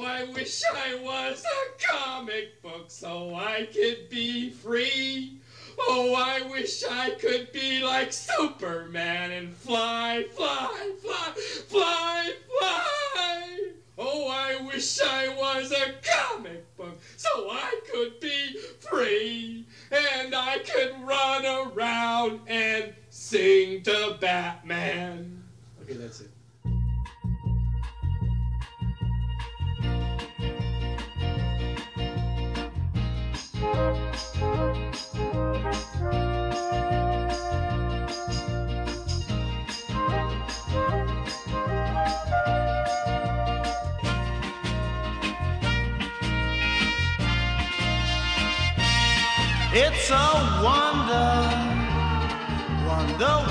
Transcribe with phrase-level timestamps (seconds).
[0.00, 5.40] Oh, I wish I was a comic book so I could be free.
[5.76, 11.32] Oh, I wish I could be like Superman and fly, fly, fly,
[11.66, 13.70] fly, fly.
[13.98, 20.58] Oh, I wish I was a comic book so I could be free and I
[20.58, 25.42] could run around and sing to Batman.
[25.82, 26.30] Okay, that's it.
[50.10, 51.28] It's a wonder,
[52.86, 53.47] Wonder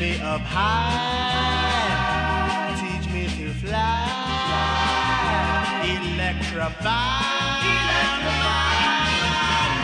[0.00, 1.92] me up high.
[2.80, 4.08] Teach me to fly.
[5.84, 6.84] Electrify.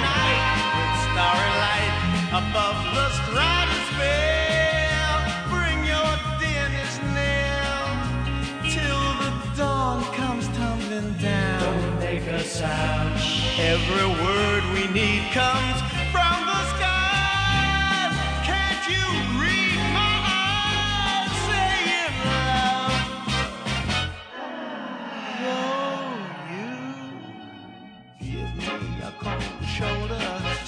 [0.04, 0.46] Night
[0.76, 1.96] with starry light
[2.40, 5.12] above the stratosphere.
[5.54, 7.68] Bring your dearness near
[8.74, 11.60] till the dawn comes tumbling down.
[11.60, 13.12] Don't make a sound.
[13.58, 15.71] Every word we need comes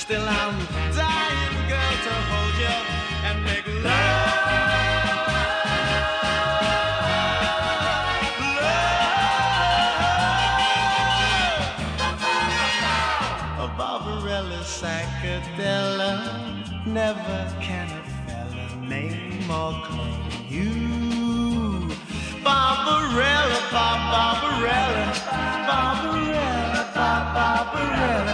[0.04, 0.58] Still, I'm
[0.94, 2.76] dying, girl, to hold you
[3.28, 4.32] and make love.
[14.64, 16.10] Psychedella.
[16.86, 21.88] Never can a fella name or claim you.
[22.42, 25.04] Barbarella, Bar- Barbarella,
[25.68, 28.33] Barbarella, Bar- Barbarella, Barbarella, Bar- Barbarella,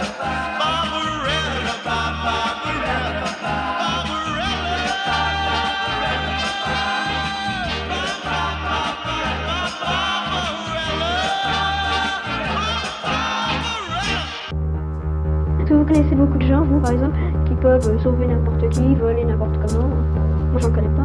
[15.59, 18.95] Est-ce que vous connaissez beaucoup de gens, vous par exemple, qui peuvent sauver n'importe qui,
[18.95, 19.89] voler n'importe comment?
[20.51, 21.00] Moi j'en connais pas,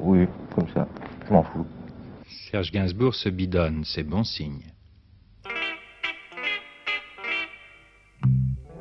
[0.00, 0.86] oui, comme ça.
[1.26, 1.66] Je m'en fous.
[2.50, 4.62] Serge Gainsbourg se bidonne, c'est bon signe.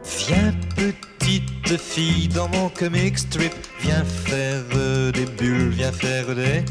[0.04, 4.64] Viens petite fille dans mon comic strip, viens faire
[5.12, 6.64] des bulles, viens faire des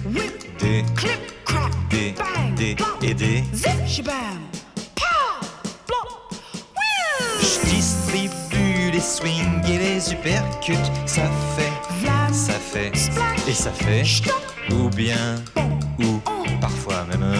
[0.60, 0.84] des
[1.90, 2.14] des
[2.56, 2.76] des
[3.06, 3.44] et des.
[7.40, 10.74] Je distribue les swings et les uppercuts,
[11.06, 11.87] ça fait,
[12.32, 12.92] ça fait
[13.46, 14.04] et ça fait
[14.70, 15.36] ou bien
[15.98, 16.20] ou
[16.60, 17.34] parfois même.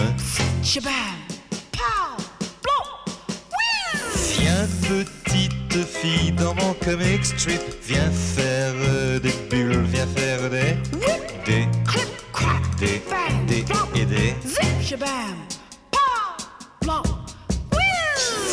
[4.37, 10.75] Viens petite fille dans mon comic strip, viens faire euh, des bulles, viens faire des
[11.45, 11.67] des
[12.79, 13.01] des
[13.47, 13.65] des
[13.95, 14.35] et des.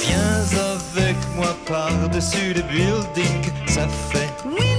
[0.02, 0.44] Viens
[0.84, 4.75] avec moi par-dessus les buildings, ça fait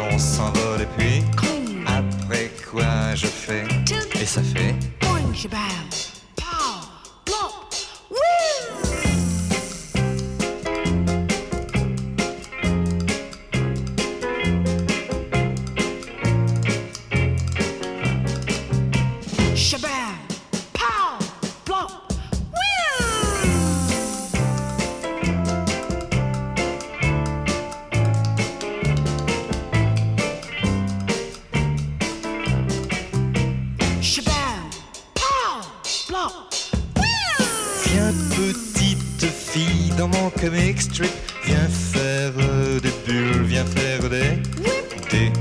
[0.00, 1.22] on s'envole et puis
[1.86, 3.64] après quoi je fais?
[4.20, 4.74] Et ça fait?
[40.40, 41.10] Comic strip.
[41.44, 42.32] Viens faire
[42.80, 44.42] des bulles, viens faire des.
[45.10, 45.32] Des.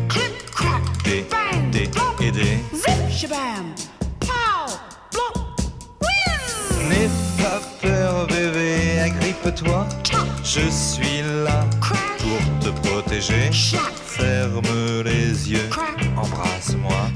[1.04, 1.26] Des.
[1.72, 1.90] Des.
[2.26, 2.58] Et des.
[6.90, 9.88] N'aie pas peur, bébé, agrippe-toi.
[10.44, 11.66] Je suis là
[12.20, 13.50] pour te protéger.
[13.52, 15.70] Ferme les yeux,
[16.16, 17.12] embrasse-moi.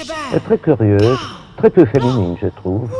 [0.00, 1.18] Est très curieuse,
[1.56, 2.90] très peu féminine, je trouve.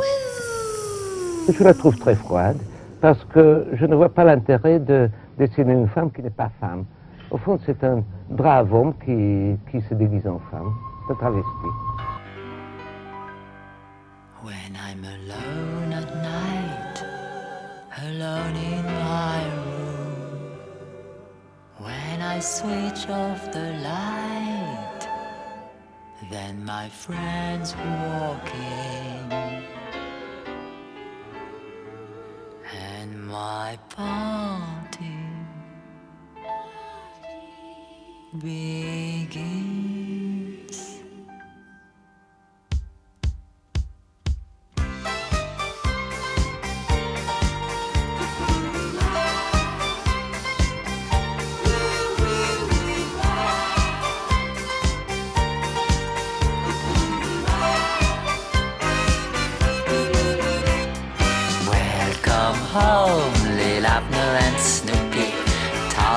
[1.51, 2.57] Je la trouve très froide
[3.01, 6.85] parce que je ne vois pas l'intérêt de dessiner une femme qui n'est pas femme.
[7.31, 10.71] Au fond, c'est un brave homme qui, qui se déguise en femme,
[11.09, 11.49] de travesti.
[14.43, 17.03] When I'm alone at night,
[17.97, 20.51] alone in my room,
[21.79, 24.42] when I switch off the light,
[26.33, 29.31] then my friends walk in,
[32.75, 35.19] and my party
[38.39, 39.82] begins.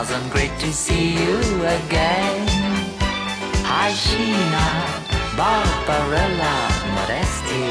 [0.07, 2.47] Tarzan, great to see you again.
[3.67, 4.67] Hi, Sheena,
[5.37, 6.55] Barbarella,
[6.95, 7.67] Modesty.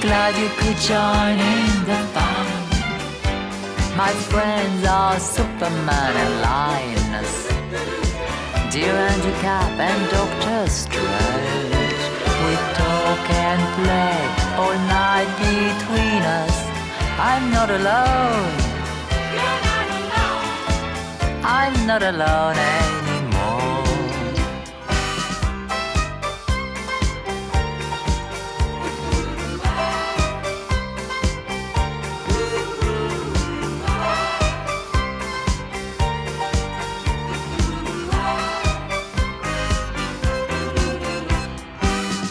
[0.00, 2.46] Glad you could join in the fun.
[3.96, 7.46] My friends are Superman and Linus.
[8.72, 12.00] Dear Handicap and Doctor Strange.
[12.42, 14.18] We talk and play
[14.58, 16.56] all night between us.
[17.18, 18.65] I'm not alone.
[21.48, 23.84] I'm not alone anymore.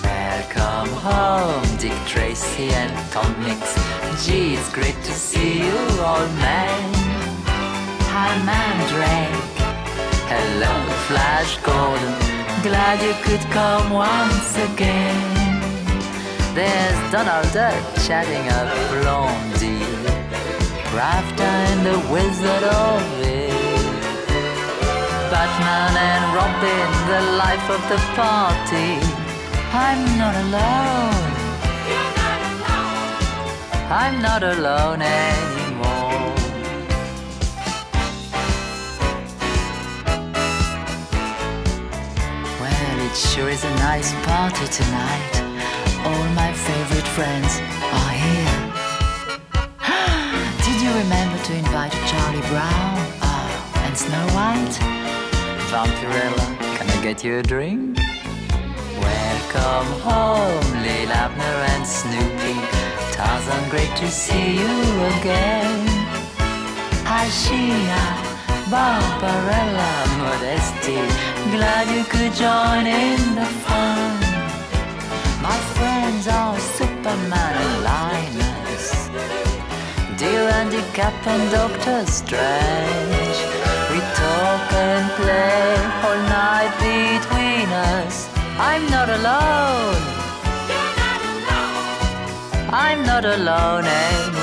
[0.04, 4.26] Welcome home, Dick Tracy and Tom Mix.
[4.26, 6.95] Gee, it's great to see you, old man.
[8.18, 9.44] Hi, Mandrake.
[10.32, 10.72] Hello,
[11.08, 12.16] Flash Gordon.
[12.64, 15.20] Glad you could come once again.
[16.56, 17.76] There's Donald Duck
[18.08, 19.84] chatting up Blondie.
[20.96, 23.52] Rafter and the Wizard of It.
[25.28, 28.96] Batman and Robin, the life of the party.
[29.76, 31.36] I'm not alone.
[33.92, 35.55] I'm not alone anymore.
[43.16, 45.34] It sure is a nice party tonight.
[46.04, 47.62] All my favorite friends
[48.00, 48.58] are here.
[50.66, 52.98] Did you remember to invite Charlie Brown?
[53.24, 54.76] Oh, and Snow White?
[55.72, 57.98] Vampirella, can I get you a drink?
[59.00, 62.58] Welcome home, Lil Abner and Snoopy.
[63.16, 64.76] Tarzan, great to see you
[65.20, 65.88] again.
[67.08, 68.25] Hi, Sheena,
[68.76, 71.00] Barbarella, Modesty.
[71.56, 74.16] Glad you could join in the fun.
[75.48, 78.86] My friends are Superman and Linus.
[80.20, 83.40] Dear Handicap and Doctor Strange.
[83.92, 85.68] We talk and play
[86.06, 88.16] all night between us.
[88.70, 90.02] I'm not alone.
[92.86, 94.35] I'm not alone anymore.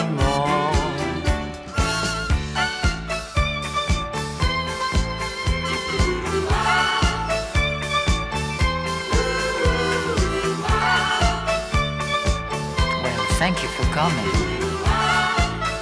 [13.43, 14.31] Thank you for coming.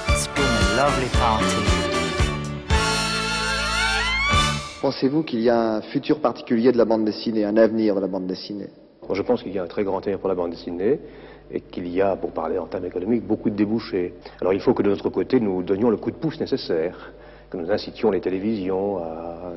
[0.09, 1.45] It's been a lovely party.
[4.81, 8.07] Pensez-vous qu'il y a un futur particulier de la bande dessinée, un avenir de la
[8.07, 8.69] bande dessinée?
[9.07, 10.99] Bon, je pense qu'il y a un très grand avenir pour la bande dessinée
[11.51, 14.15] et qu'il y a, pour parler en termes économiques, beaucoup de débouchés.
[14.39, 17.13] Alors il faut que de notre côté, nous donnions le coup de pouce nécessaire,
[17.51, 19.53] que nous incitions les télévisions à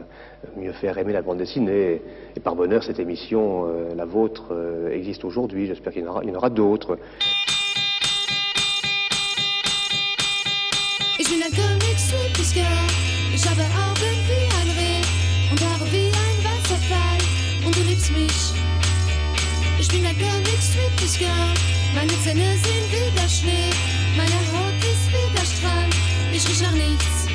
[0.59, 2.03] mieux faire aimer la bande dessinée.
[2.37, 5.67] Et par bonheur, cette émission, euh, la vôtre, euh, existe aujourd'hui.
[5.69, 6.99] J'espère qu'il y en aura, il y en aura d'autres.
[11.27, 12.67] Ich bin ein Königsliebesgirl.
[13.35, 15.01] Ich habe Augen wie ein Reh
[15.51, 17.19] und Haare wie ein Wasserfall.
[17.65, 18.53] Und du liebst mich.
[19.81, 20.15] Ich bin ein
[20.61, 21.55] Strip Girl.
[21.95, 23.71] Meine Zähne sind wie der Schnee,
[24.19, 25.95] meine Haut ist wie der Strand.
[26.31, 27.27] Ich riech nach nichts.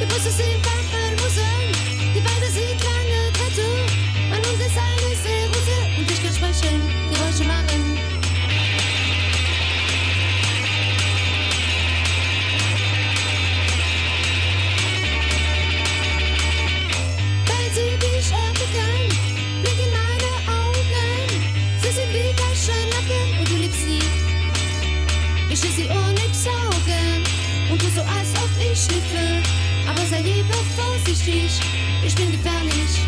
[0.00, 1.72] Die Brüste sind Wackelmuseln,
[2.16, 2.87] die Beine sind
[25.60, 27.24] Ich will sie ohne saugen
[27.68, 29.42] und tu so, als ob ich schnüffel.
[29.88, 31.50] Aber sei lieber vorsichtig,
[32.06, 33.07] ich bin gefährlich.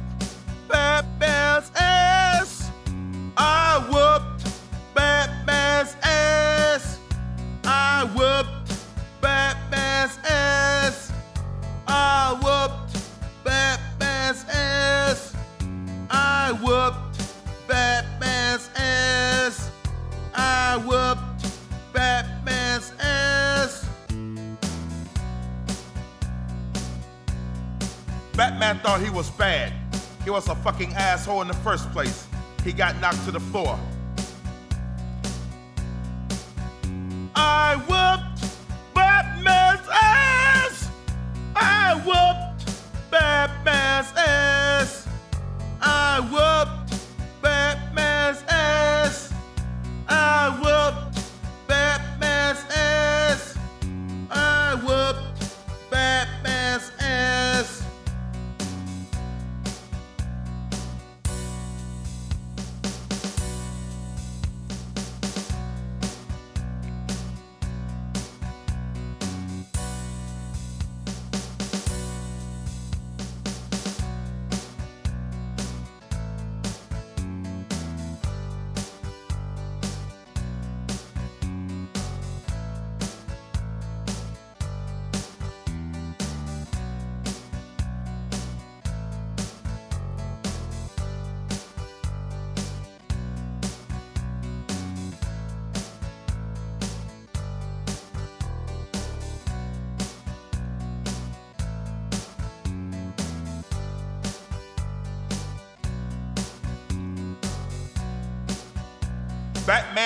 [30.63, 32.27] fucking asshole in the first place.
[32.63, 33.79] He got knocked to the floor.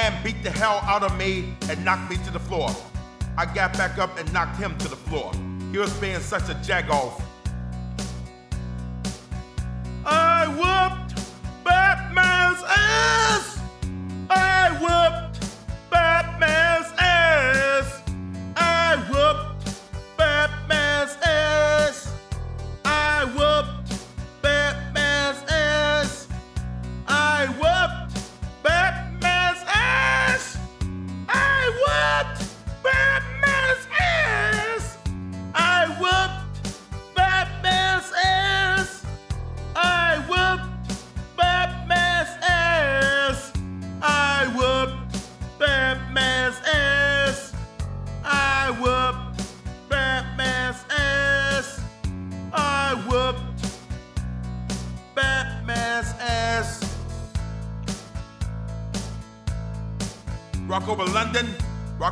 [0.06, 2.70] Batman beat the hell out of me and knocked me to the floor.
[3.39, 5.32] I got back up and knocked him to the floor.
[5.72, 7.25] He was being such a jagoff.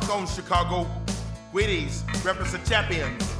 [0.08, 0.86] Rock on Chicago.
[1.52, 3.33] Wheaties, represent champions.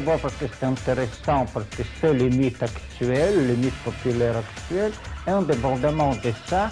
[0.00, 4.92] D'abord parce que c'est intéressant, parce que c'est le mythe actuel, le mythe populaire actuel.
[5.26, 6.70] Et indépendamment de ça,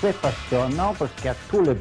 [0.00, 1.76] c'est passionnant parce qu'il y a tout le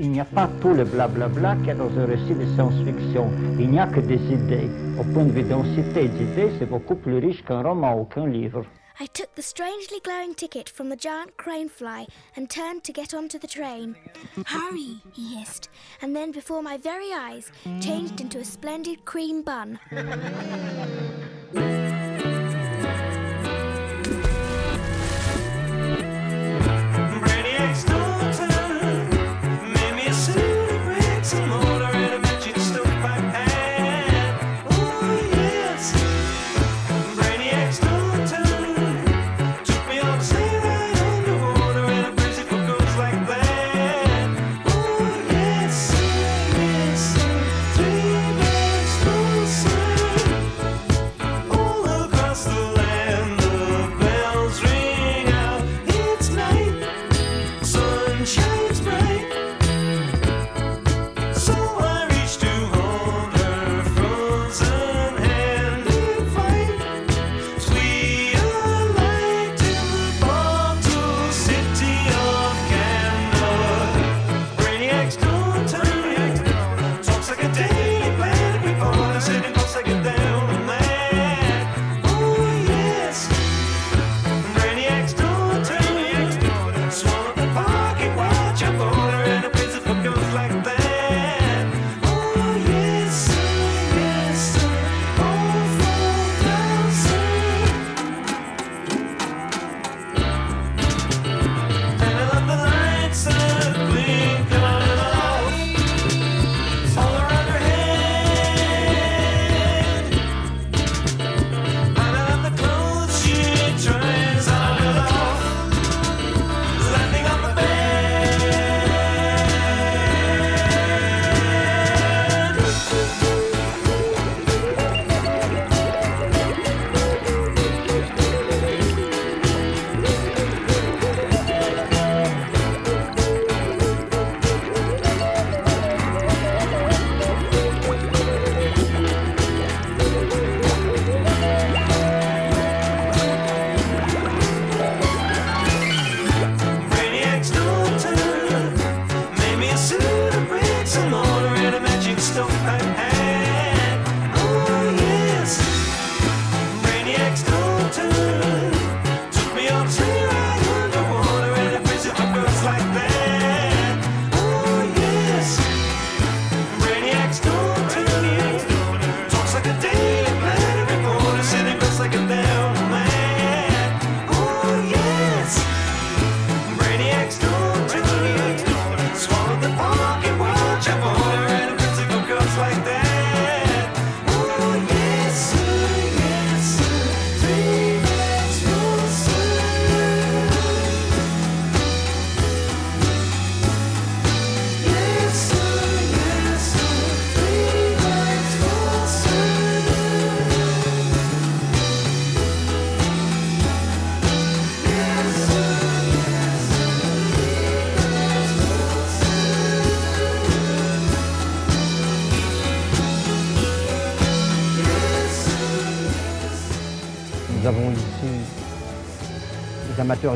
[0.00, 3.30] il n'y a pas tout le blablabla qu'il y a dans un récit de science-fiction.
[3.58, 4.70] Il n'y a que des idées.
[4.98, 8.64] Au point de vue densité d'idées, c'est beaucoup plus riche qu'un roman ou qu'un livre.
[9.00, 13.14] I took the strangely glowing ticket from the giant crane fly and turned to get
[13.14, 13.96] onto the train.
[14.46, 15.68] Hurry, he hissed,
[16.02, 19.78] and then before my very eyes changed into a splendid cream bun.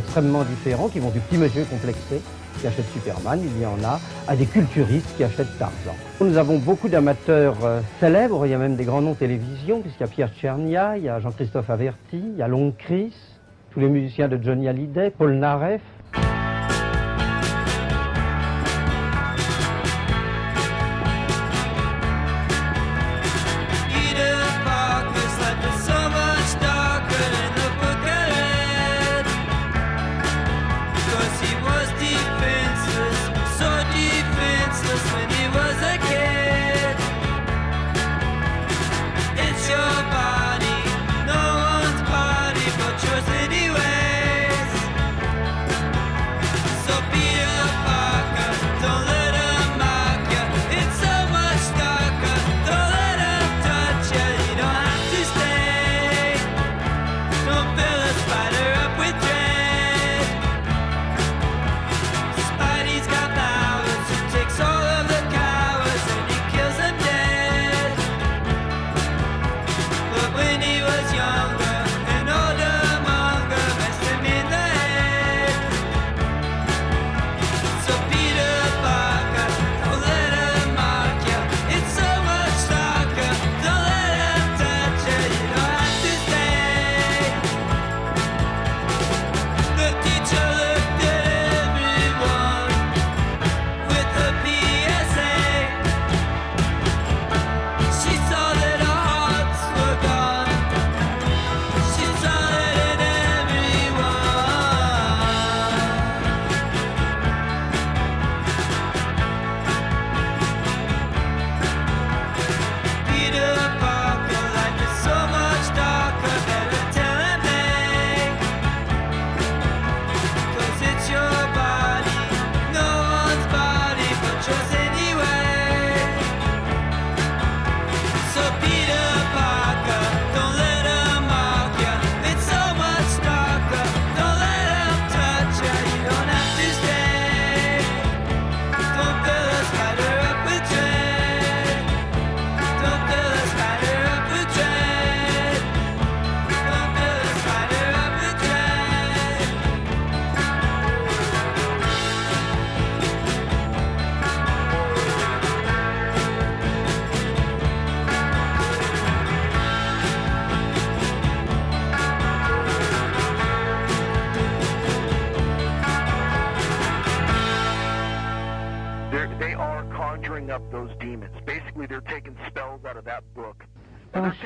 [0.03, 2.21] Extrêmement différents qui vont du petit monsieur complexé
[2.61, 5.97] qui achète Superman, il y en a, à des culturistes qui achètent Tarzan.
[6.21, 9.81] Nous avons beaucoup d'amateurs euh, célèbres, il y a même des grands noms de télévision,
[9.81, 13.15] puisqu'il y a Pierre Tchernia, il y a Jean-Christophe Averti, il y a Long Chris,
[13.71, 15.81] tous les musiciens de Johnny Hallyday, Paul Naref.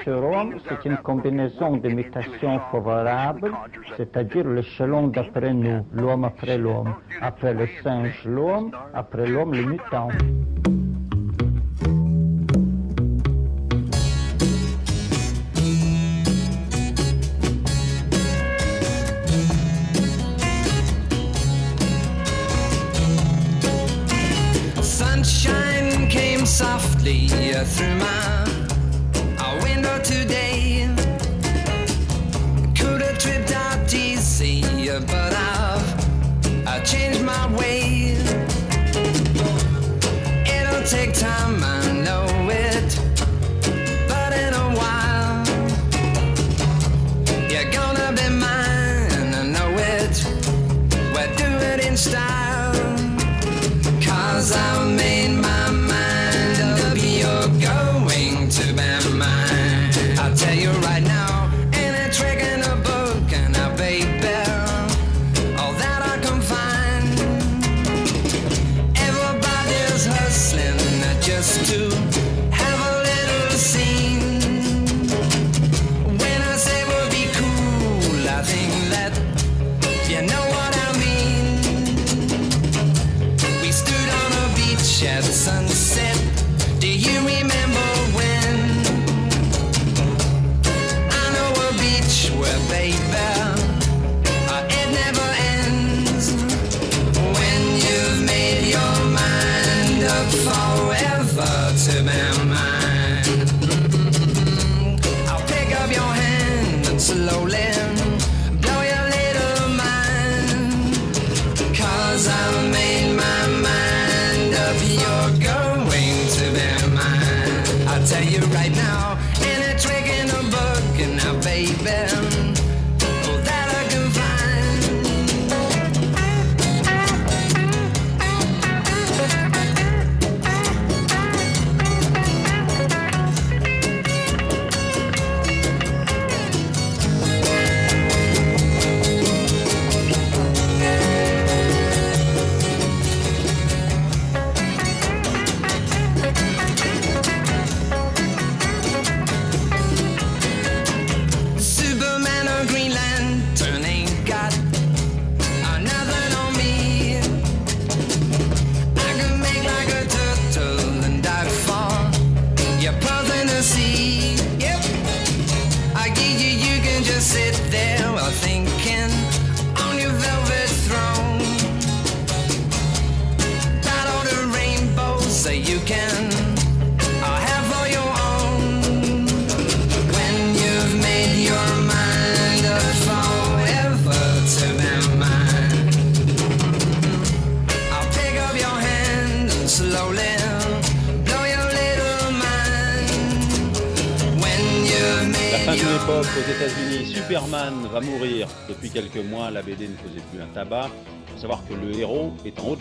[0.04, 3.52] c'est une combinaison de mutations favorables,
[3.96, 10.08] c'est-à-dire l'échelon d'après nous, l'homme après l'homme, après le singe l'homme, après l'homme le mutant.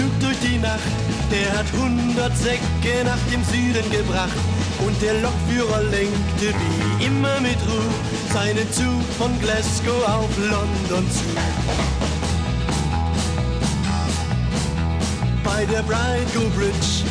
[0.00, 0.80] Zug durch die Nacht,
[1.30, 4.38] der hat 100 Säcke nach dem Süden gebracht.
[4.86, 7.92] Und der Lokführer lenkte wie immer mit Ruhe
[8.32, 11.24] seinen Zug von Glasgow auf London zu.
[15.44, 17.04] Bei der Bridego Bridge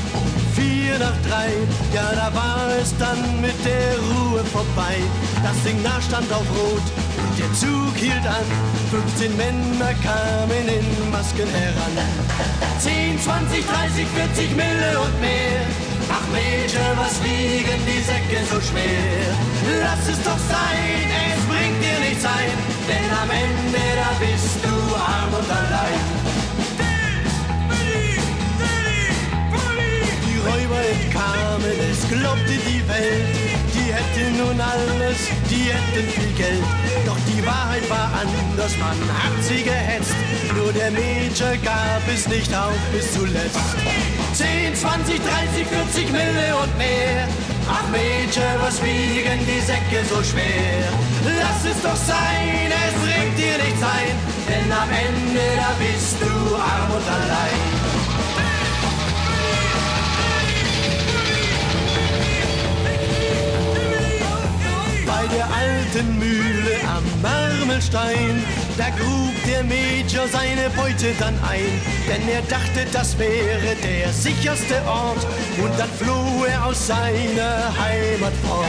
[0.56, 1.52] vier nach drei,
[1.94, 4.98] ja da war es dann mit der Ruhe vorbei.
[5.44, 6.99] Das Signal stand auf Rot
[7.40, 8.46] der Zug hielt an.
[8.92, 11.96] 15 Männer kamen in Masken heran.
[12.80, 15.64] 10, 20, 30, 40 Mille und mehr.
[16.12, 19.32] Ach Mädchen, was wiegen die Säcke so schwer?
[19.82, 22.58] Lass es doch sein, es bringt dir nichts ein,
[22.90, 26.02] denn am Ende da bist du arm und allein.
[30.26, 33.49] Die Räuber entkamen, es glaubte die Welt,
[33.80, 35.20] die hätten nun alles,
[35.50, 36.64] die hätten viel Geld.
[37.06, 40.16] Doch die Wahrheit war anders, man hat sie gehetzt,
[40.56, 43.60] nur der Major gab es nicht auf bis zuletzt.
[44.34, 47.28] 10, 20, 30, 40 Mille und mehr.
[47.72, 50.84] Ach Major, was wiegen die Säcke so schwer?
[51.24, 54.16] Lass es doch sein, es bringt dir nichts ein,
[54.50, 57.79] denn am Ende da bist du arm und allein.
[65.20, 68.42] Bei der alten Mühle am Marmelstein,
[68.78, 74.76] da grub der Major seine Beute dann ein, denn er dachte, das wäre der sicherste
[74.88, 75.28] Ort
[75.62, 78.66] und dann floh er aus seiner Heimat fort.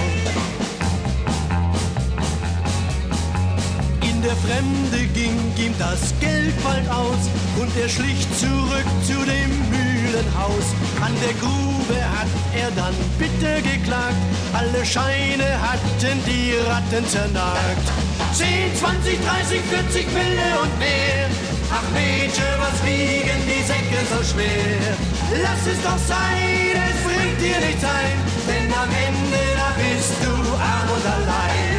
[4.03, 7.31] In der Fremde ging ihm das Geld bald aus
[7.61, 9.80] und er schlich zurück zu dem
[10.11, 10.67] Mühlenhaus.
[11.01, 14.19] An der Grube hat er dann bitter geklagt,
[14.53, 17.87] alle Scheine hatten die Ratten zernagt.
[18.35, 21.31] 10, 20, 30, 40 Mille und mehr.
[21.71, 24.99] Ach Mädchen, was wiegen die Säcke so schwer?
[25.43, 28.19] Lass es doch sein, es bringt dir nichts ein,
[28.51, 31.79] denn am Ende da bist du arm und allein.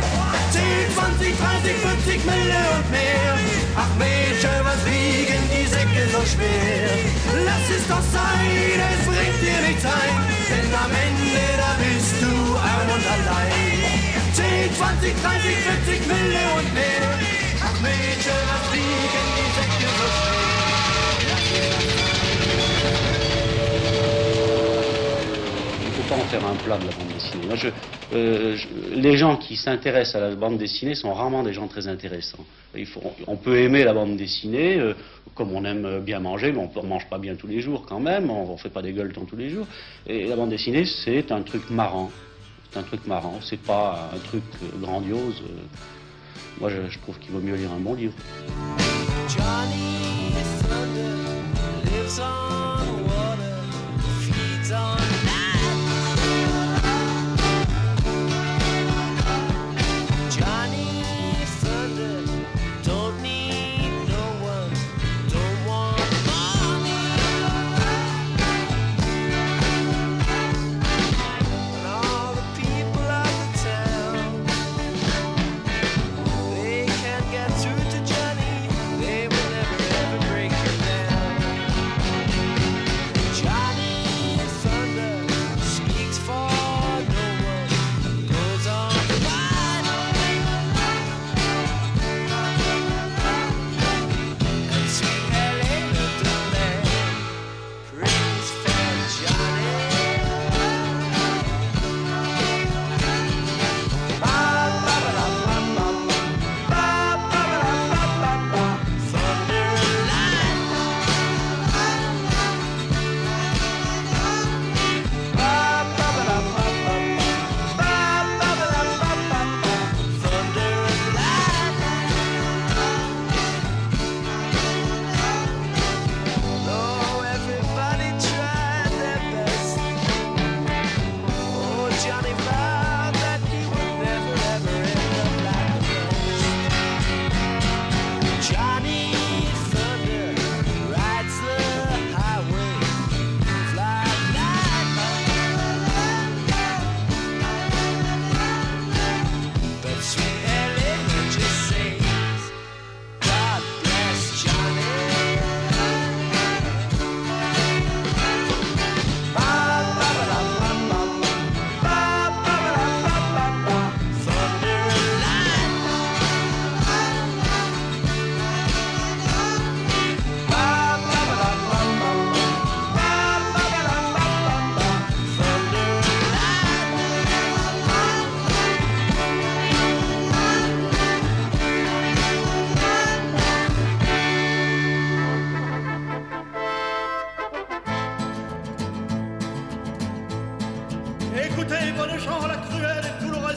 [0.56, 0.64] 10,
[0.96, 1.76] 20, 30,
[2.08, 3.36] 40 Mille und mehr.
[3.76, 5.41] Ach Mädchen, was wiegen
[5.72, 6.92] Säcke so schwer?
[7.48, 10.16] Lass es doch sein, es bringt dir nichts ein,
[10.52, 14.12] denn am Ende da bist du arm und allein.
[14.34, 15.56] 10, 20, 30,
[15.88, 17.12] 40 Mille und mehr.
[17.64, 18.71] Ach Mädchen, was
[26.12, 27.46] Faire un plat de la bande dessinée.
[27.48, 27.56] Moi,
[28.14, 31.88] euh, je- les gens qui s'intéressent à la bande dessinée sont rarement des gens très
[31.88, 32.46] intéressants.
[32.76, 34.94] Il faut, on peut aimer la bande dessinée, euh,
[35.36, 38.02] comme on aime bien manger, mais on ne mange pas bien tous les jours quand
[38.02, 39.66] même, on ne fait pas des gueuletons tous les jours.
[40.06, 42.12] Et la bande dessinée, c'est un truc marrant.
[42.72, 45.42] C'est un truc marrant, c'est pas un truc euh, grandiose.
[46.60, 48.14] Moi, je, trouve qu'il vaut mieux lire un bon livre.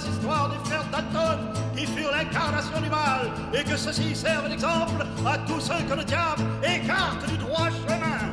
[0.04, 1.38] Et douloureuse histoire des frères Dalton
[1.76, 6.04] qui furent l'incarnation du mal et que ceci serve d'exemple à tous ceux que le
[6.04, 8.32] diable écarte du droit chemin.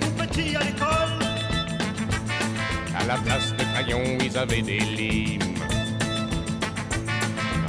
[0.00, 1.18] Tout petit à l'école,
[2.96, 5.40] À la place de crayons, ils avaient des limes.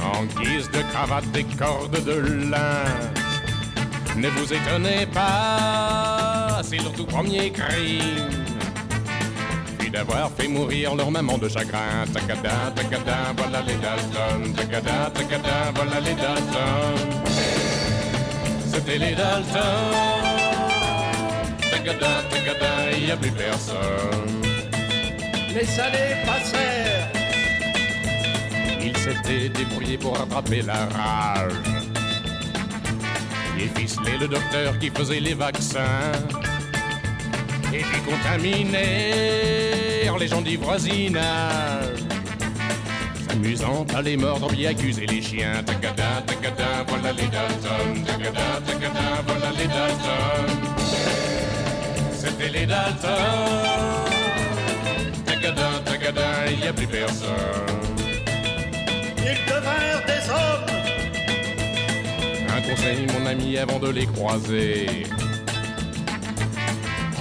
[0.02, 2.84] En guise de cravate, des cordes de lin.
[4.16, 8.49] Ne vous étonnez pas, c'est leur tout premier crime.
[9.92, 12.04] D'avoir fait mourir leur maman de chagrin.
[12.12, 14.52] Tacada, tacada, voilà les Dalton.
[14.54, 16.94] Tacada, tacada, voilà les Dalton.
[18.72, 19.60] C'était les Dalton.
[21.70, 24.42] Tacada, tacada, il n'y a plus personne.
[25.54, 27.10] les années passèrent.
[28.82, 31.52] Il s'était débrouillé pour rattraper la rage.
[33.58, 36.12] Et ficelé le docteur qui faisait les vaccins.
[37.72, 42.00] Et puis contaminèrent les gens du voisinage.
[43.28, 45.62] S'amusant à les mordre, bien accuser les chiens.
[45.64, 48.02] Tacada, tacada, voilà les Dalton.
[48.04, 50.48] Tacada, tacada, voilà les Dalton.
[52.12, 53.08] C'était les Dalton.
[55.24, 57.30] Tacada, tacada, il n'y a plus personne.
[59.18, 60.66] Ils devinrent des hommes.
[62.48, 65.06] Un conseil, mon ami, avant de les croiser.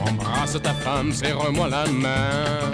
[0.09, 2.71] Embrasse ta femme, serre-moi la main.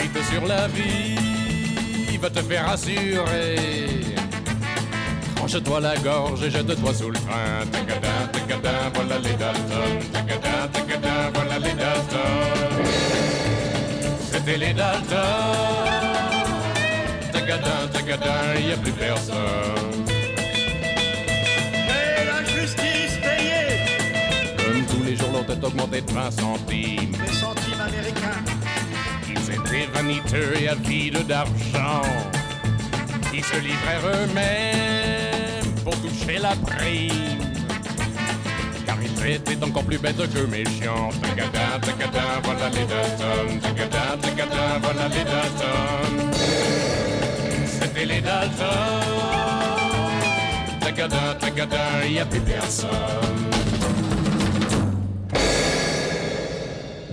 [0.00, 3.56] Vite sur la vie, va te faire assurer.
[5.36, 7.66] Tranche-toi la gorge et jette-toi sous le train.
[7.70, 9.92] Tacada, tacada, voilà les Dalton.
[10.12, 12.34] Tacada, tacada, voilà les Dalton.
[14.32, 15.18] C'était les Dalton.
[17.32, 19.93] Tacada, tacada, y a plus personne.
[25.94, 27.12] Leur tête augmentait de 20 centimes.
[27.26, 28.44] Les centimes américains.
[29.28, 32.02] Ils étaient vaniteux et avides d'argent.
[33.32, 37.38] Ils se livrèrent eux-mêmes pour toucher la prime.
[38.86, 41.10] Car ils étaient encore plus bêtes que méchants.
[41.20, 43.60] Tacada, tacada, voilà les Dalton.
[43.60, 46.32] Tacada, tacada, voilà les Dalton.
[47.66, 48.64] C'était les Dalton.
[50.80, 53.53] Tacada, tacada, y a plus personne.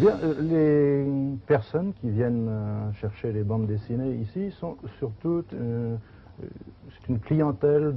[0.02, 5.96] Bien, euh, les personnes qui viennent euh, chercher les bandes dessinées ici sont surtout euh,
[7.08, 7.94] une clientèle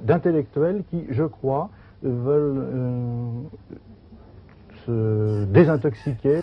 [0.00, 1.68] d'intellectuels qui, je crois,
[2.02, 3.44] veulent
[4.86, 6.40] se désintoxiquer.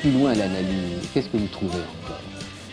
[0.00, 2.20] Plus loin l'analyse, qu'est-ce que vous trouvez encore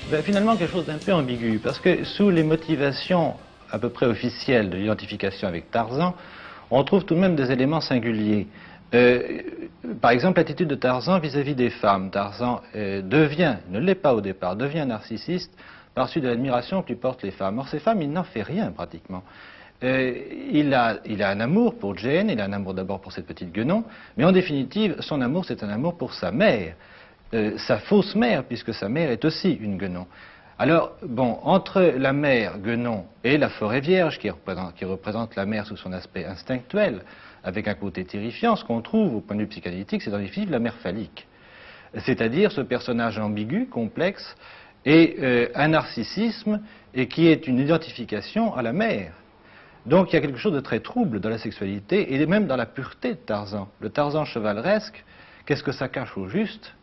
[0.09, 3.33] Ben, finalement, quelque chose d'un peu ambigu, parce que sous les motivations
[3.69, 6.15] à peu près officielles de l'identification avec Tarzan,
[6.71, 8.47] on trouve tout de même des éléments singuliers.
[8.93, 9.41] Euh,
[10.01, 12.09] par exemple, l'attitude de Tarzan vis-à-vis des femmes.
[12.11, 15.51] Tarzan euh, devient, ne l'est pas au départ, devient narcissiste
[15.93, 17.59] par suite de l'admiration que lui portent les femmes.
[17.59, 19.23] Or, ces femmes, il n'en fait rien pratiquement.
[19.83, 20.13] Euh,
[20.51, 23.27] il, a, il a un amour pour Jane, il a un amour d'abord pour cette
[23.27, 23.83] petite guenon,
[24.15, 26.73] mais en définitive, son amour, c'est un amour pour sa mère,
[27.33, 30.07] euh, sa fausse mère, puisque sa mère est aussi une guenon.
[30.59, 35.77] Alors, bon, entre la mère guenon et la forêt vierge, qui représente, la mère sous
[35.77, 37.01] son aspect instinctuel,
[37.43, 40.51] avec un côté terrifiant, ce qu'on trouve au point de vue psychanalytique, c'est en définitive
[40.51, 41.27] la mère phallique.
[41.99, 44.35] C'est-à-dire ce personnage ambigu, complexe,
[44.85, 46.61] et euh, un narcissisme,
[46.93, 49.13] et qui est une identification à la mère.
[49.85, 52.57] Donc il y a quelque chose de très trouble dans la sexualité et même dans
[52.57, 53.69] la pureté de Tarzan.
[53.79, 55.03] Le Tarzan chevaleresque,
[55.45, 56.73] qu'est-ce que ça cache au juste?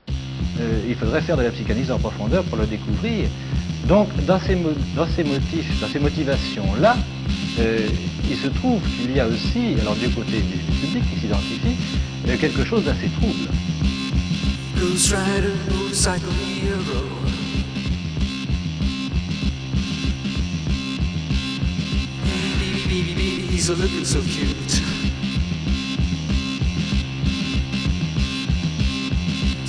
[0.60, 3.28] Euh, Il faudrait faire de la psychanalyse en profondeur pour le découvrir.
[3.88, 6.96] Donc dans ces, motifs, dans ces motivations-là,
[7.58, 7.86] euh,
[8.30, 11.76] il se trouve qu'il y a aussi, alors du côté du public qui s'identifie,
[12.28, 13.48] euh, quelque chose d'assez trouble.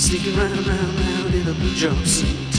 [0.06, 2.54] Sneaking round, round, round in a blue jumpsuit.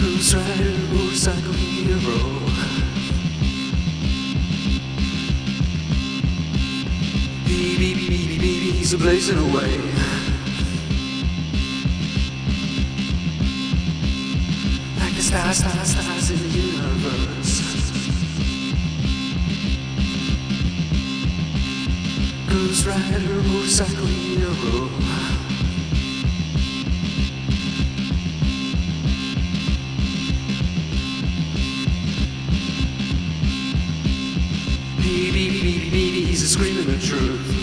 [0.00, 2.16] Ghost Rider, motorcycle hero.
[7.44, 9.76] Baby, baby, baby, baby, he's a blazing away.
[14.98, 17.37] Like the stars, stars, stars in the universe.
[22.48, 24.88] Ghost Rider, motorcycle hero.
[34.96, 37.54] Baby, baby, baby, baby, he's a screaming the truth.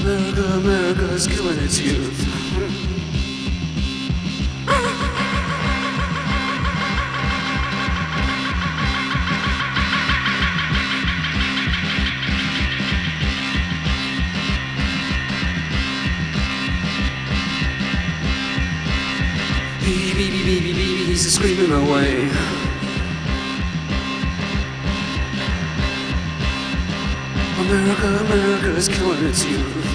[0.00, 2.87] America, America is killing its youth.
[21.18, 22.30] Baby, baby, he's a screaming away.
[27.58, 29.86] America, America is killing its youth.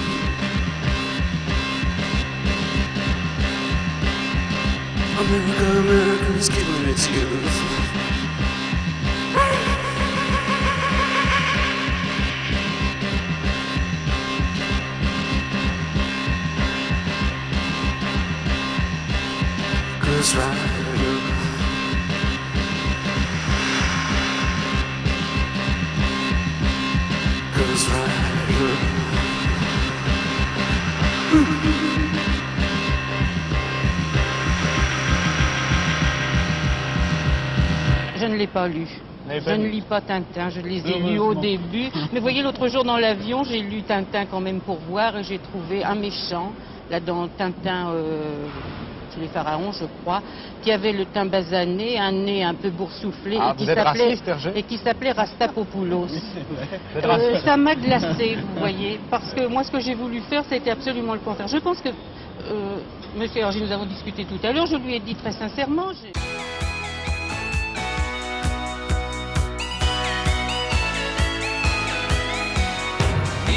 [5.18, 7.73] America, America is killing its youth.
[38.34, 38.86] Ne l'ai pas lu.
[39.30, 41.88] Je ne lis pas Tintin, je les ai lus au début.
[42.12, 45.38] Mais voyez, l'autre jour dans l'avion, j'ai lu Tintin quand même pour voir et j'ai
[45.38, 46.52] trouvé un méchant,
[46.90, 48.46] là dans Tintin euh,
[49.14, 50.20] chez les pharaons, je crois,
[50.60, 54.28] qui avait le teint basané, un nez un peu boursouflé Ah, et, qui s'appelait- raciste,
[54.28, 56.08] Hergé et qui s'appelait Rastapopoulos.
[56.96, 60.70] Euh, ça m'a glacé, vous voyez, parce que moi, ce que j'ai voulu faire, c'était
[60.70, 61.48] absolument le contraire.
[61.48, 62.76] Je pense que, euh,
[63.16, 65.92] Monsieur Hergé, nous avons discuté tout à l'heure, je lui ai dit très sincèrement,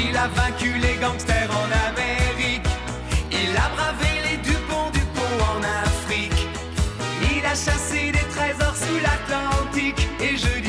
[0.00, 2.66] Il a vaincu les gangsters en Amérique.
[3.32, 5.00] Il a bravé les Dupont du
[5.52, 6.46] en Afrique.
[7.32, 10.06] Il a chassé des trésors sous l'Atlantique.
[10.20, 10.67] Et je